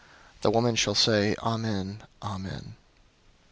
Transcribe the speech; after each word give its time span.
The 0.41 0.49
woman 0.49 0.75
shall 0.75 0.95
say, 0.95 1.35
'Amen, 1.43 2.01
Amen.' 2.23 2.73